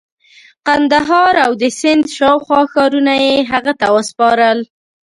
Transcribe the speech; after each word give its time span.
قندهار 0.67 1.35
او 1.45 1.51
د 1.61 1.63
سند 1.79 2.03
شاوخوا 2.17 2.61
ښارونه 2.71 3.13
یې 3.25 3.35
هغه 3.51 3.73
ته 3.79 3.87
وسپارل. 3.95 4.59